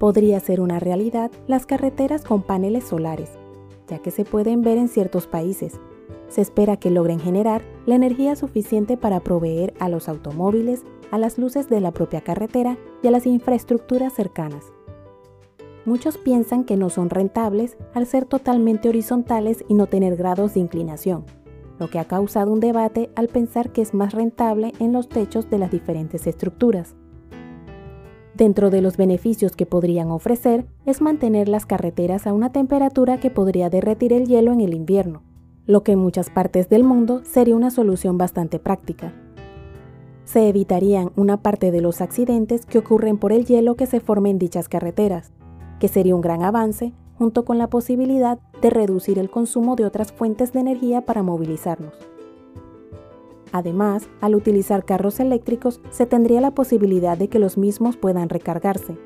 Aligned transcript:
podría 0.00 0.40
ser 0.40 0.62
una 0.62 0.80
realidad 0.80 1.30
las 1.46 1.66
carreteras 1.66 2.24
con 2.24 2.42
paneles 2.42 2.84
solares, 2.84 3.32
ya 3.86 3.98
que 3.98 4.10
se 4.10 4.24
pueden 4.24 4.62
ver 4.62 4.78
en 4.78 4.88
ciertos 4.88 5.26
países. 5.26 5.78
Se 6.28 6.40
espera 6.40 6.78
que 6.78 6.90
logren 6.90 7.20
generar 7.20 7.62
la 7.84 7.96
energía 7.96 8.34
suficiente 8.34 8.96
para 8.96 9.20
proveer 9.20 9.74
a 9.78 9.90
los 9.90 10.08
automóviles, 10.08 10.84
a 11.10 11.18
las 11.18 11.36
luces 11.38 11.68
de 11.68 11.82
la 11.82 11.92
propia 11.92 12.22
carretera 12.22 12.78
y 13.02 13.08
a 13.08 13.10
las 13.10 13.26
infraestructuras 13.26 14.14
cercanas. 14.14 14.72
Muchos 15.84 16.16
piensan 16.16 16.64
que 16.64 16.78
no 16.78 16.88
son 16.88 17.10
rentables 17.10 17.76
al 17.92 18.06
ser 18.06 18.24
totalmente 18.24 18.88
horizontales 18.88 19.64
y 19.68 19.74
no 19.74 19.86
tener 19.86 20.16
grados 20.16 20.54
de 20.54 20.60
inclinación, 20.60 21.26
lo 21.78 21.90
que 21.90 21.98
ha 21.98 22.06
causado 22.06 22.52
un 22.52 22.60
debate 22.60 23.10
al 23.16 23.28
pensar 23.28 23.70
que 23.70 23.82
es 23.82 23.92
más 23.92 24.14
rentable 24.14 24.72
en 24.78 24.92
los 24.92 25.10
techos 25.10 25.50
de 25.50 25.58
las 25.58 25.70
diferentes 25.70 26.26
estructuras. 26.26 26.94
Dentro 28.40 28.70
de 28.70 28.80
los 28.80 28.96
beneficios 28.96 29.54
que 29.54 29.66
podrían 29.66 30.10
ofrecer 30.10 30.64
es 30.86 31.02
mantener 31.02 31.46
las 31.46 31.66
carreteras 31.66 32.26
a 32.26 32.32
una 32.32 32.50
temperatura 32.52 33.20
que 33.20 33.28
podría 33.28 33.68
derretir 33.68 34.14
el 34.14 34.26
hielo 34.26 34.54
en 34.54 34.62
el 34.62 34.72
invierno, 34.72 35.22
lo 35.66 35.82
que 35.82 35.92
en 35.92 35.98
muchas 35.98 36.30
partes 36.30 36.70
del 36.70 36.82
mundo 36.82 37.20
sería 37.22 37.54
una 37.54 37.70
solución 37.70 38.16
bastante 38.16 38.58
práctica. 38.58 39.12
Se 40.24 40.48
evitarían 40.48 41.12
una 41.16 41.42
parte 41.42 41.70
de 41.70 41.82
los 41.82 42.00
accidentes 42.00 42.64
que 42.64 42.78
ocurren 42.78 43.18
por 43.18 43.32
el 43.32 43.44
hielo 43.44 43.74
que 43.74 43.84
se 43.84 44.00
forma 44.00 44.30
en 44.30 44.38
dichas 44.38 44.70
carreteras, 44.70 45.32
que 45.78 45.88
sería 45.88 46.14
un 46.14 46.22
gran 46.22 46.42
avance 46.42 46.94
junto 47.18 47.44
con 47.44 47.58
la 47.58 47.68
posibilidad 47.68 48.38
de 48.62 48.70
reducir 48.70 49.18
el 49.18 49.28
consumo 49.28 49.76
de 49.76 49.84
otras 49.84 50.12
fuentes 50.12 50.54
de 50.54 50.60
energía 50.60 51.02
para 51.02 51.22
movilizarnos. 51.22 51.92
Además, 53.52 54.08
al 54.20 54.34
utilizar 54.34 54.84
carros 54.84 55.20
eléctricos, 55.20 55.80
se 55.90 56.06
tendría 56.06 56.40
la 56.40 56.54
posibilidad 56.54 57.18
de 57.18 57.28
que 57.28 57.38
los 57.38 57.58
mismos 57.58 57.96
puedan 57.96 58.28
recargarse. 58.28 58.96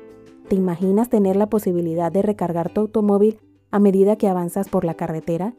¿Te 0.47 0.55
imaginas 0.55 1.09
tener 1.09 1.35
la 1.35 1.49
posibilidad 1.49 2.11
de 2.11 2.21
recargar 2.21 2.69
tu 2.69 2.81
automóvil 2.81 3.39
a 3.71 3.79
medida 3.79 4.15
que 4.15 4.27
avanzas 4.27 4.69
por 4.69 4.85
la 4.85 4.93
carretera? 4.93 5.55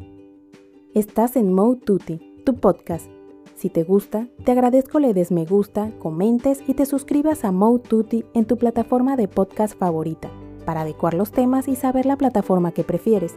Estás 0.95 1.37
en 1.37 1.53
Mode 1.53 1.81
Tutti, 1.81 2.43
tu 2.45 2.55
podcast. 2.55 3.11
Si 3.57 3.71
te 3.71 3.83
gusta, 3.83 4.29
te 4.45 4.53
agradezco 4.53 5.01
le 5.01 5.15
des 5.15 5.33
me 5.33 5.45
gusta, 5.45 5.91
comentes 5.99 6.63
y 6.69 6.75
te 6.75 6.87
suscribas 6.87 7.45
a 7.45 7.53
Mode 7.53 7.83
Tutti 7.89 8.25
en 8.35 8.45
tu 8.45 8.57
plataforma 8.57 9.17
de 9.17 9.29
podcast 9.29 9.77
favorita 9.77 10.31
para 10.65 10.83
adecuar 10.83 11.15
los 11.15 11.33
temas 11.33 11.67
y 11.69 11.77
saber 11.77 12.07
la 12.07 12.17
plataforma 12.17 12.73
que 12.73 12.85
prefieres. 12.85 13.35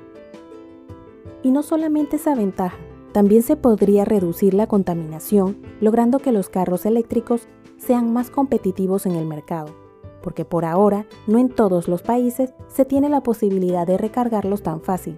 Y 1.42 1.52
no 1.52 1.64
solamente 1.64 2.18
esa 2.18 2.36
ventaja, 2.36 2.78
también 3.12 3.42
se 3.42 3.56
podría 3.56 4.06
reducir 4.06 4.54
la 4.54 4.68
contaminación, 4.68 5.58
logrando 5.82 6.20
que 6.20 6.32
los 6.32 6.50
carros 6.50 6.86
eléctricos 6.86 7.48
sean 7.78 8.14
más 8.14 8.30
competitivos 8.30 9.06
en 9.06 9.14
el 9.14 9.26
mercado, 9.26 9.74
porque 10.22 10.46
por 10.46 10.66
ahora 10.66 11.06
no 11.28 11.40
en 11.40 11.50
todos 11.50 11.88
los 11.88 12.02
países 12.02 12.54
se 12.68 12.86
tiene 12.86 13.10
la 13.10 13.22
posibilidad 13.22 13.88
de 13.88 13.98
recargarlos 13.98 14.62
tan 14.62 14.82
fácil, 14.82 15.18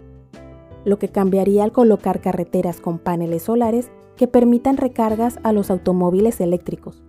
lo 0.85 0.99
que 0.99 1.09
cambiaría 1.09 1.63
al 1.63 1.71
colocar 1.71 2.21
carreteras 2.21 2.79
con 2.79 2.97
paneles 2.97 3.43
solares 3.43 3.91
que 4.15 4.27
permitan 4.27 4.77
recargas 4.77 5.39
a 5.43 5.51
los 5.51 5.71
automóviles 5.71 6.39
eléctricos. 6.39 7.03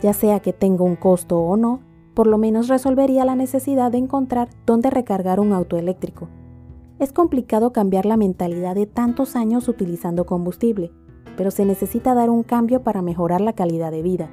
Ya 0.00 0.12
sea 0.12 0.40
que 0.40 0.52
tenga 0.52 0.84
un 0.84 0.96
costo 0.96 1.38
o 1.38 1.56
no, 1.56 1.80
por 2.14 2.26
lo 2.26 2.38
menos 2.38 2.68
resolvería 2.68 3.24
la 3.24 3.36
necesidad 3.36 3.92
de 3.92 3.98
encontrar 3.98 4.48
dónde 4.66 4.90
recargar 4.90 5.40
un 5.40 5.52
auto 5.52 5.76
eléctrico 5.76 6.28
es 6.98 7.12
complicado 7.12 7.72
cambiar 7.72 8.06
la 8.06 8.16
mentalidad 8.16 8.74
de 8.74 8.86
tantos 8.86 9.36
años 9.36 9.68
utilizando 9.68 10.26
combustible, 10.26 10.90
pero 11.36 11.50
se 11.50 11.64
necesita 11.64 12.14
dar 12.14 12.30
un 12.30 12.42
cambio 12.42 12.82
para 12.82 13.02
mejorar 13.02 13.40
la 13.40 13.52
calidad 13.52 13.90
de 13.90 14.02
vida. 14.02 14.30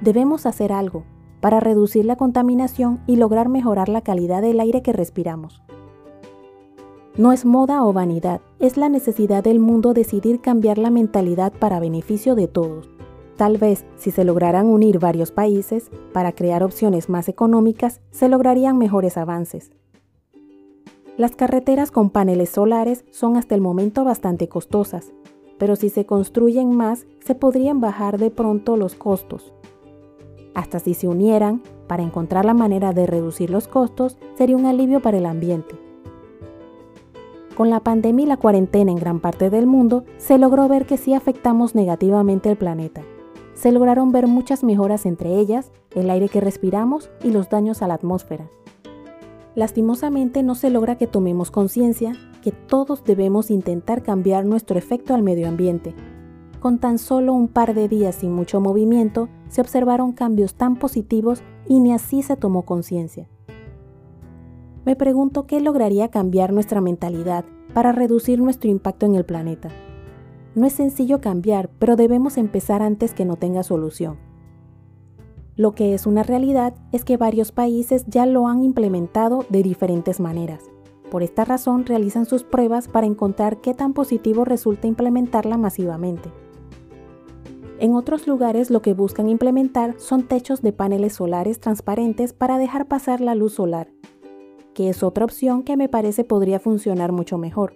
Debemos 0.00 0.46
hacer 0.46 0.72
algo 0.72 1.04
para 1.40 1.60
reducir 1.60 2.04
la 2.04 2.16
contaminación 2.16 3.00
y 3.06 3.16
lograr 3.16 3.48
mejorar 3.48 3.88
la 3.88 4.02
calidad 4.02 4.42
del 4.42 4.60
aire 4.60 4.82
que 4.82 4.92
respiramos. 4.92 5.62
No 7.16 7.32
es 7.32 7.44
moda 7.44 7.84
o 7.84 7.92
vanidad, 7.92 8.40
es 8.60 8.76
la 8.76 8.88
necesidad 8.88 9.42
del 9.42 9.58
mundo 9.58 9.92
decidir 9.92 10.40
cambiar 10.40 10.78
la 10.78 10.90
mentalidad 10.90 11.52
para 11.52 11.80
beneficio 11.80 12.34
de 12.34 12.46
todos. 12.46 12.88
Tal 13.36 13.56
vez, 13.56 13.84
si 13.96 14.10
se 14.10 14.24
lograran 14.24 14.66
unir 14.66 14.98
varios 14.98 15.30
países 15.32 15.90
para 16.12 16.32
crear 16.32 16.62
opciones 16.62 17.08
más 17.08 17.28
económicas, 17.28 18.00
se 18.10 18.28
lograrían 18.28 18.78
mejores 18.78 19.16
avances. 19.16 19.70
Las 21.18 21.34
carreteras 21.34 21.90
con 21.90 22.10
paneles 22.10 22.50
solares 22.50 23.04
son 23.10 23.36
hasta 23.36 23.56
el 23.56 23.60
momento 23.60 24.04
bastante 24.04 24.48
costosas, 24.48 25.12
pero 25.58 25.74
si 25.74 25.88
se 25.88 26.06
construyen 26.06 26.70
más, 26.70 27.08
se 27.18 27.34
podrían 27.34 27.80
bajar 27.80 28.18
de 28.18 28.30
pronto 28.30 28.76
los 28.76 28.94
costos. 28.94 29.52
Hasta 30.54 30.78
si 30.78 30.94
se 30.94 31.08
unieran, 31.08 31.60
para 31.88 32.04
encontrar 32.04 32.44
la 32.44 32.54
manera 32.54 32.92
de 32.92 33.08
reducir 33.08 33.50
los 33.50 33.66
costos, 33.66 34.16
sería 34.36 34.56
un 34.56 34.64
alivio 34.64 35.00
para 35.00 35.18
el 35.18 35.26
ambiente. 35.26 35.74
Con 37.56 37.68
la 37.68 37.80
pandemia 37.80 38.24
y 38.24 38.28
la 38.28 38.36
cuarentena 38.36 38.92
en 38.92 38.98
gran 38.98 39.18
parte 39.18 39.50
del 39.50 39.66
mundo, 39.66 40.04
se 40.18 40.38
logró 40.38 40.68
ver 40.68 40.86
que 40.86 40.98
sí 40.98 41.14
afectamos 41.14 41.74
negativamente 41.74 42.48
el 42.48 42.56
planeta. 42.56 43.02
Se 43.54 43.72
lograron 43.72 44.12
ver 44.12 44.28
muchas 44.28 44.62
mejoras 44.62 45.04
entre 45.04 45.34
ellas, 45.34 45.72
el 45.96 46.10
aire 46.10 46.28
que 46.28 46.40
respiramos 46.40 47.10
y 47.24 47.32
los 47.32 47.48
daños 47.48 47.82
a 47.82 47.88
la 47.88 47.94
atmósfera 47.94 48.48
lastimosamente 49.58 50.44
no 50.44 50.54
se 50.54 50.70
logra 50.70 50.96
que 50.98 51.08
tomemos 51.08 51.50
conciencia 51.50 52.12
que 52.44 52.52
todos 52.52 53.02
debemos 53.02 53.50
intentar 53.50 54.04
cambiar 54.04 54.44
nuestro 54.44 54.78
efecto 54.78 55.14
al 55.14 55.24
medio 55.24 55.48
ambiente. 55.48 55.96
Con 56.60 56.78
tan 56.78 56.98
solo 56.98 57.32
un 57.32 57.48
par 57.48 57.74
de 57.74 57.88
días 57.88 58.14
sin 58.14 58.30
mucho 58.30 58.60
movimiento, 58.60 59.28
se 59.48 59.60
observaron 59.60 60.12
cambios 60.12 60.54
tan 60.54 60.76
positivos 60.76 61.42
y 61.66 61.80
ni 61.80 61.92
así 61.92 62.22
se 62.22 62.36
tomó 62.36 62.62
conciencia. 62.62 63.28
Me 64.84 64.94
pregunto 64.94 65.48
qué 65.48 65.60
lograría 65.60 66.08
cambiar 66.08 66.52
nuestra 66.52 66.80
mentalidad 66.80 67.44
para 67.74 67.90
reducir 67.90 68.38
nuestro 68.38 68.70
impacto 68.70 69.06
en 69.06 69.16
el 69.16 69.24
planeta. 69.24 69.70
No 70.54 70.68
es 70.68 70.72
sencillo 70.72 71.20
cambiar, 71.20 71.68
pero 71.80 71.96
debemos 71.96 72.38
empezar 72.38 72.80
antes 72.80 73.12
que 73.12 73.24
no 73.24 73.34
tenga 73.34 73.64
solución. 73.64 74.27
Lo 75.58 75.72
que 75.72 75.92
es 75.92 76.06
una 76.06 76.22
realidad 76.22 76.72
es 76.92 77.04
que 77.04 77.16
varios 77.16 77.50
países 77.50 78.06
ya 78.06 78.26
lo 78.26 78.46
han 78.46 78.62
implementado 78.62 79.44
de 79.48 79.64
diferentes 79.64 80.20
maneras. 80.20 80.70
Por 81.10 81.24
esta 81.24 81.44
razón 81.44 81.84
realizan 81.84 82.26
sus 82.26 82.44
pruebas 82.44 82.86
para 82.86 83.08
encontrar 83.08 83.60
qué 83.60 83.74
tan 83.74 83.92
positivo 83.92 84.44
resulta 84.44 84.86
implementarla 84.86 85.56
masivamente. 85.56 86.30
En 87.80 87.96
otros 87.96 88.28
lugares 88.28 88.70
lo 88.70 88.82
que 88.82 88.94
buscan 88.94 89.28
implementar 89.28 89.96
son 89.98 90.28
techos 90.28 90.62
de 90.62 90.72
paneles 90.72 91.14
solares 91.14 91.58
transparentes 91.58 92.32
para 92.32 92.56
dejar 92.56 92.86
pasar 92.86 93.20
la 93.20 93.34
luz 93.34 93.54
solar, 93.54 93.88
que 94.74 94.88
es 94.88 95.02
otra 95.02 95.24
opción 95.24 95.64
que 95.64 95.76
me 95.76 95.88
parece 95.88 96.22
podría 96.22 96.60
funcionar 96.60 97.10
mucho 97.10 97.36
mejor, 97.36 97.74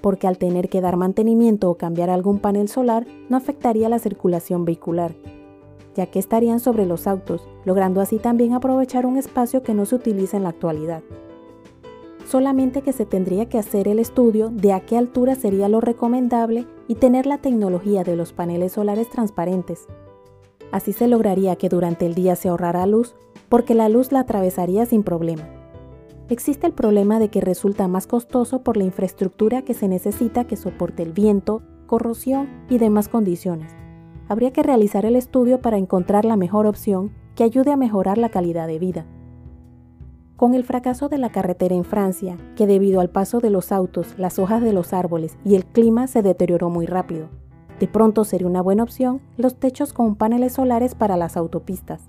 porque 0.00 0.28
al 0.28 0.38
tener 0.38 0.68
que 0.68 0.80
dar 0.80 0.96
mantenimiento 0.96 1.70
o 1.70 1.76
cambiar 1.76 2.08
algún 2.08 2.38
panel 2.38 2.68
solar 2.68 3.04
no 3.28 3.36
afectaría 3.36 3.88
la 3.88 3.98
circulación 3.98 4.64
vehicular 4.64 5.16
ya 5.94 6.06
que 6.06 6.18
estarían 6.18 6.60
sobre 6.60 6.86
los 6.86 7.06
autos, 7.06 7.48
logrando 7.64 8.00
así 8.00 8.18
también 8.18 8.52
aprovechar 8.52 9.06
un 9.06 9.16
espacio 9.16 9.62
que 9.62 9.74
no 9.74 9.86
se 9.86 9.96
utiliza 9.96 10.36
en 10.36 10.44
la 10.44 10.50
actualidad. 10.50 11.02
Solamente 12.26 12.82
que 12.82 12.92
se 12.92 13.06
tendría 13.06 13.48
que 13.48 13.58
hacer 13.58 13.88
el 13.88 13.98
estudio 13.98 14.50
de 14.50 14.72
a 14.72 14.80
qué 14.80 14.96
altura 14.96 15.34
sería 15.34 15.68
lo 15.68 15.80
recomendable 15.80 16.66
y 16.86 16.94
tener 16.94 17.26
la 17.26 17.38
tecnología 17.38 18.04
de 18.04 18.14
los 18.14 18.32
paneles 18.32 18.72
solares 18.72 19.10
transparentes. 19.10 19.88
Así 20.70 20.92
se 20.92 21.08
lograría 21.08 21.56
que 21.56 21.68
durante 21.68 22.06
el 22.06 22.14
día 22.14 22.36
se 22.36 22.48
ahorrara 22.48 22.86
luz, 22.86 23.16
porque 23.48 23.74
la 23.74 23.88
luz 23.88 24.12
la 24.12 24.20
atravesaría 24.20 24.86
sin 24.86 25.02
problema. 25.02 25.48
Existe 26.28 26.68
el 26.68 26.72
problema 26.72 27.18
de 27.18 27.28
que 27.28 27.40
resulta 27.40 27.88
más 27.88 28.06
costoso 28.06 28.62
por 28.62 28.76
la 28.76 28.84
infraestructura 28.84 29.62
que 29.62 29.74
se 29.74 29.88
necesita 29.88 30.44
que 30.44 30.54
soporte 30.54 31.02
el 31.02 31.12
viento, 31.12 31.62
corrosión 31.88 32.48
y 32.68 32.78
demás 32.78 33.08
condiciones 33.08 33.74
habría 34.30 34.52
que 34.52 34.62
realizar 34.62 35.04
el 35.04 35.16
estudio 35.16 35.60
para 35.60 35.76
encontrar 35.76 36.24
la 36.24 36.36
mejor 36.36 36.68
opción 36.68 37.10
que 37.34 37.42
ayude 37.42 37.72
a 37.72 37.76
mejorar 37.76 38.16
la 38.16 38.28
calidad 38.28 38.68
de 38.68 38.78
vida. 38.78 39.04
Con 40.36 40.54
el 40.54 40.62
fracaso 40.62 41.08
de 41.08 41.18
la 41.18 41.32
carretera 41.32 41.74
en 41.74 41.82
Francia, 41.82 42.36
que 42.54 42.68
debido 42.68 43.00
al 43.00 43.10
paso 43.10 43.40
de 43.40 43.50
los 43.50 43.72
autos, 43.72 44.14
las 44.18 44.38
hojas 44.38 44.62
de 44.62 44.72
los 44.72 44.92
árboles 44.92 45.36
y 45.44 45.56
el 45.56 45.64
clima 45.66 46.06
se 46.06 46.22
deterioró 46.22 46.70
muy 46.70 46.86
rápido, 46.86 47.28
de 47.80 47.88
pronto 47.88 48.22
sería 48.22 48.46
una 48.46 48.62
buena 48.62 48.84
opción 48.84 49.20
los 49.36 49.56
techos 49.56 49.92
con 49.92 50.14
paneles 50.14 50.52
solares 50.52 50.94
para 50.94 51.16
las 51.16 51.36
autopistas. 51.36 52.08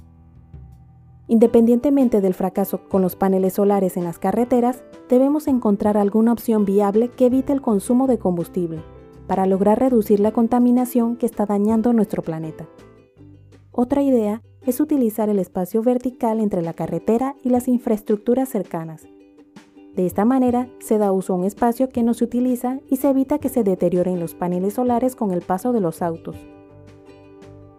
Independientemente 1.27 2.21
del 2.21 2.35
fracaso 2.35 2.87
con 2.87 3.01
los 3.01 3.15
paneles 3.15 3.53
solares 3.53 3.97
en 3.97 4.03
las 4.03 4.19
carreteras, 4.19 4.83
debemos 5.09 5.47
encontrar 5.47 5.97
alguna 5.97 6.33
opción 6.33 6.65
viable 6.65 7.07
que 7.09 7.25
evite 7.25 7.51
el 7.51 7.61
consumo 7.61 8.05
de 8.05 8.19
combustible 8.19 8.83
para 9.31 9.45
lograr 9.45 9.79
reducir 9.79 10.19
la 10.19 10.33
contaminación 10.33 11.15
que 11.15 11.25
está 11.25 11.45
dañando 11.45 11.93
nuestro 11.93 12.21
planeta. 12.21 12.67
Otra 13.71 14.01
idea 14.01 14.41
es 14.65 14.81
utilizar 14.81 15.29
el 15.29 15.39
espacio 15.39 15.81
vertical 15.81 16.41
entre 16.41 16.61
la 16.61 16.73
carretera 16.73 17.37
y 17.41 17.47
las 17.47 17.69
infraestructuras 17.69 18.49
cercanas. 18.49 19.07
De 19.95 20.05
esta 20.05 20.25
manera 20.25 20.67
se 20.79 20.97
da 20.97 21.13
uso 21.13 21.31
a 21.31 21.37
un 21.37 21.45
espacio 21.45 21.87
que 21.87 22.03
no 22.03 22.13
se 22.13 22.25
utiliza 22.25 22.81
y 22.89 22.97
se 22.97 23.09
evita 23.09 23.39
que 23.39 23.47
se 23.47 23.63
deterioren 23.63 24.19
los 24.19 24.35
paneles 24.35 24.73
solares 24.73 25.15
con 25.15 25.31
el 25.31 25.39
paso 25.39 25.71
de 25.71 25.79
los 25.79 26.01
autos. 26.01 26.35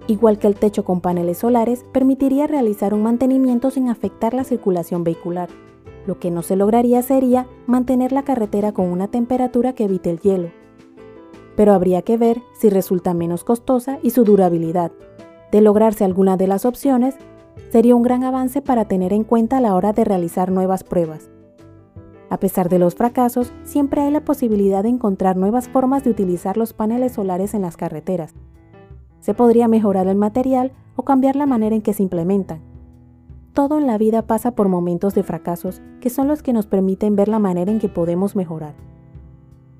Igual 0.07 0.39
que 0.39 0.47
el 0.47 0.55
techo 0.55 0.87
con 0.87 1.03
paneles 1.03 1.37
solares, 1.37 1.85
permitiría 1.93 2.47
realizar 2.47 2.95
un 2.95 3.03
mantenimiento 3.03 3.71
sin 3.71 3.91
afectar 3.91 4.33
la 4.33 4.45
circulación 4.45 5.05
vehicular. 5.05 5.51
Lo 6.07 6.19
que 6.19 6.31
no 6.31 6.41
se 6.41 6.57
lograría 6.57 7.03
sería 7.03 7.47
mantener 7.67 8.13
la 8.13 8.23
carretera 8.23 8.73
con 8.73 8.89
una 8.89 9.09
temperatura 9.09 9.75
que 9.75 9.85
evite 9.85 10.09
el 10.09 10.19
hielo. 10.21 10.62
Pero 11.57 11.73
habría 11.73 12.03
que 12.03 12.17
ver 12.17 12.43
si 12.59 12.71
resulta 12.71 13.15
menos 13.15 13.45
costosa 13.45 13.99
y 14.03 14.11
su 14.11 14.25
durabilidad. 14.25 14.93
De 15.51 15.61
lograrse 15.61 16.05
alguna 16.05 16.37
de 16.37 16.47
las 16.47 16.65
opciones, 16.65 17.17
sería 17.71 17.95
un 17.95 18.03
gran 18.03 18.25
avance 18.25 18.63
para 18.63 18.87
tener 18.87 19.13
en 19.13 19.25
cuenta 19.25 19.59
a 19.59 19.61
la 19.61 19.75
hora 19.75 19.93
de 19.93 20.05
realizar 20.05 20.51
nuevas 20.51 20.85
pruebas. 20.85 21.31
A 22.31 22.39
pesar 22.39 22.71
de 22.71 22.79
los 22.79 22.95
fracasos, 22.95 23.53
siempre 23.63 24.01
hay 24.01 24.11
la 24.11 24.25
posibilidad 24.25 24.83
de 24.83 24.89
encontrar 24.89 25.37
nuevas 25.37 25.69
formas 25.69 26.03
de 26.03 26.11
utilizar 26.11 26.57
los 26.57 26.73
paneles 26.73 27.13
solares 27.13 27.53
en 27.53 27.61
las 27.61 27.77
carreteras. 27.77 28.35
Se 29.21 29.35
podría 29.35 29.69
mejorar 29.69 30.07
el 30.07 30.17
material 30.17 30.73
o 30.97 31.03
cambiar 31.03 31.37
la 31.37 31.45
manera 31.45 31.75
en 31.77 31.83
que 31.83 31.93
se 31.93 32.03
implementan. 32.03 32.61
Todo 33.53 33.79
en 33.79 33.87
la 33.87 33.99
vida 33.99 34.23
pasa 34.23 34.53
por 34.53 34.69
momentos 34.69 35.15
de 35.15 35.23
fracasos 35.23 35.83
que 36.01 36.09
son 36.09 36.27
los 36.27 36.43
que 36.43 36.55
nos 36.55 36.67
permiten 36.67 37.17
ver 37.17 37.29
la 37.29 37.39
manera 37.39 37.71
en 37.71 37.79
que 37.79 37.91
podemos 37.91 38.35
mejorar. 38.35 38.75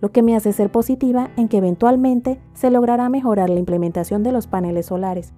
Lo 0.03 0.11
que 0.11 0.23
me 0.23 0.35
hace 0.35 0.53
ser 0.53 0.73
positiva 0.73 1.31
en 1.37 1.47
que 1.47 1.59
eventualmente 1.59 2.41
se 2.55 2.73
logrará 2.73 3.09
mejorar 3.09 3.49
la 3.49 3.61
implementación 3.61 4.25
de 4.25 4.33
los 4.33 4.49
paneles 4.49 4.87
solares. 4.87 5.33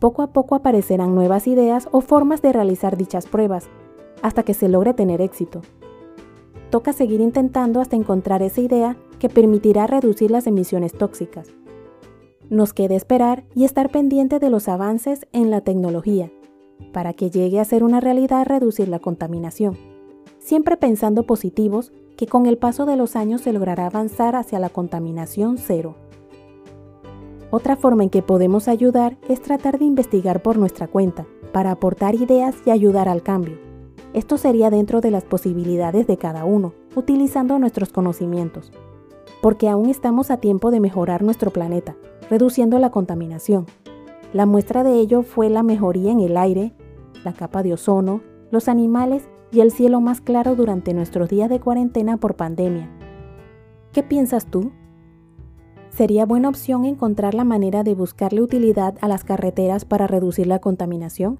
Poco 0.00 0.22
a 0.22 0.32
poco 0.32 0.54
aparecerán 0.54 1.14
nuevas 1.14 1.46
ideas 1.46 1.86
o 1.92 2.00
formas 2.00 2.40
de 2.40 2.54
realizar 2.54 2.96
dichas 2.96 3.26
pruebas, 3.26 3.68
hasta 4.22 4.42
que 4.42 4.54
se 4.54 4.70
logre 4.70 4.94
tener 4.94 5.20
éxito. 5.20 5.60
Toca 6.70 6.94
seguir 6.94 7.20
intentando 7.20 7.82
hasta 7.82 7.94
encontrar 7.94 8.40
esa 8.40 8.62
idea 8.62 8.96
que 9.18 9.28
permitirá 9.28 9.86
reducir 9.86 10.30
las 10.30 10.46
emisiones 10.46 10.94
tóxicas. 10.94 11.48
Nos 12.48 12.72
queda 12.72 12.94
esperar 12.94 13.44
y 13.54 13.64
estar 13.64 13.90
pendiente 13.90 14.38
de 14.38 14.48
los 14.48 14.68
avances 14.68 15.26
en 15.32 15.50
la 15.50 15.60
tecnología 15.60 16.32
para 16.94 17.12
que 17.12 17.28
llegue 17.28 17.60
a 17.60 17.66
ser 17.66 17.84
una 17.84 18.00
realidad 18.00 18.46
reducir 18.46 18.88
la 18.88 18.98
contaminación, 18.98 19.76
siempre 20.38 20.78
pensando 20.78 21.24
positivos 21.24 21.92
que 22.18 22.26
con 22.26 22.46
el 22.46 22.58
paso 22.58 22.84
de 22.84 22.96
los 22.96 23.14
años 23.14 23.42
se 23.42 23.52
logrará 23.52 23.86
avanzar 23.86 24.34
hacia 24.34 24.58
la 24.58 24.68
contaminación 24.68 25.56
cero. 25.56 25.94
Otra 27.50 27.76
forma 27.76 28.02
en 28.02 28.10
que 28.10 28.22
podemos 28.22 28.66
ayudar 28.66 29.16
es 29.28 29.40
tratar 29.40 29.78
de 29.78 29.84
investigar 29.84 30.42
por 30.42 30.58
nuestra 30.58 30.88
cuenta, 30.88 31.26
para 31.52 31.70
aportar 31.70 32.16
ideas 32.16 32.56
y 32.66 32.70
ayudar 32.70 33.08
al 33.08 33.22
cambio. 33.22 33.56
Esto 34.14 34.36
sería 34.36 34.68
dentro 34.68 35.00
de 35.00 35.12
las 35.12 35.24
posibilidades 35.24 36.08
de 36.08 36.16
cada 36.16 36.44
uno, 36.44 36.74
utilizando 36.96 37.56
nuestros 37.60 37.92
conocimientos. 37.92 38.72
Porque 39.40 39.68
aún 39.68 39.88
estamos 39.88 40.32
a 40.32 40.38
tiempo 40.38 40.72
de 40.72 40.80
mejorar 40.80 41.22
nuestro 41.22 41.52
planeta, 41.52 41.96
reduciendo 42.28 42.80
la 42.80 42.90
contaminación, 42.90 43.66
la 44.34 44.44
muestra 44.44 44.82
de 44.82 44.98
ello 44.98 45.22
fue 45.22 45.48
la 45.48 45.62
mejoría 45.62 46.12
en 46.12 46.20
el 46.20 46.36
aire, 46.36 46.74
la 47.24 47.32
capa 47.32 47.62
de 47.62 47.72
ozono, 47.72 48.20
los 48.50 48.68
animales 48.68 49.26
y 49.50 49.60
el 49.60 49.70
cielo 49.70 50.00
más 50.00 50.20
claro 50.20 50.54
durante 50.56 50.94
nuestros 50.94 51.28
días 51.28 51.48
de 51.48 51.60
cuarentena 51.60 52.16
por 52.16 52.36
pandemia. 52.36 52.90
¿Qué 53.92 54.02
piensas 54.02 54.46
tú? 54.46 54.72
¿Sería 55.90 56.26
buena 56.26 56.48
opción 56.48 56.84
encontrar 56.84 57.34
la 57.34 57.44
manera 57.44 57.82
de 57.82 57.94
buscarle 57.94 58.42
utilidad 58.42 58.96
a 59.00 59.08
las 59.08 59.24
carreteras 59.24 59.84
para 59.84 60.06
reducir 60.06 60.46
la 60.46 60.60
contaminación? 60.60 61.38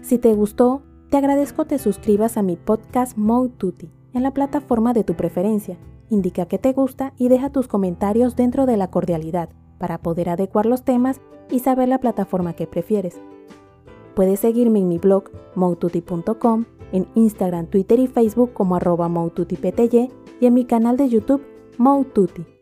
Si 0.00 0.18
te 0.18 0.34
gustó, 0.34 0.82
te 1.10 1.16
agradezco 1.16 1.66
te 1.66 1.78
suscribas 1.78 2.36
a 2.36 2.42
mi 2.42 2.56
podcast 2.56 3.16
Mode 3.16 3.50
Tutti 3.58 3.90
en 4.12 4.22
la 4.22 4.32
plataforma 4.32 4.92
de 4.92 5.04
tu 5.04 5.14
preferencia. 5.14 5.78
Indica 6.08 6.46
que 6.46 6.58
te 6.58 6.72
gusta 6.72 7.12
y 7.16 7.28
deja 7.28 7.50
tus 7.50 7.68
comentarios 7.68 8.34
dentro 8.34 8.66
de 8.66 8.76
la 8.76 8.88
cordialidad 8.88 9.50
para 9.78 9.98
poder 9.98 10.30
adecuar 10.30 10.66
los 10.66 10.82
temas 10.82 11.20
y 11.50 11.60
saber 11.60 11.88
la 11.88 11.98
plataforma 11.98 12.54
que 12.54 12.66
prefieres. 12.66 13.20
Puedes 14.16 14.40
seguirme 14.40 14.78
en 14.78 14.88
mi 14.88 14.96
blog 14.96 15.24
moututi.com, 15.56 16.64
en 16.90 17.06
Instagram, 17.14 17.66
Twitter 17.66 17.98
y 18.00 18.06
Facebook 18.06 18.54
como 18.54 18.76
arroba 18.76 19.10
y 20.40 20.46
en 20.46 20.54
mi 20.54 20.64
canal 20.64 20.96
de 20.96 21.10
YouTube 21.10 21.42
Moututi. 21.76 22.55